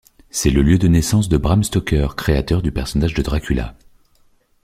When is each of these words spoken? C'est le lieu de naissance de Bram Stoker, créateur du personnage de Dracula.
C'est 0.31 0.49
le 0.49 0.63
lieu 0.63 0.79
de 0.79 0.87
naissance 0.87 1.29
de 1.29 1.37
Bram 1.37 1.63
Stoker, 1.63 2.15
créateur 2.15 2.63
du 2.63 2.71
personnage 2.71 3.13
de 3.13 3.21
Dracula. 3.21 3.75